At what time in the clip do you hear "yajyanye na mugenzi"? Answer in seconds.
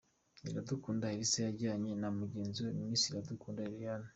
1.47-2.59